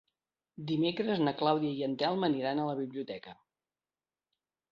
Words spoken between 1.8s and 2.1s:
en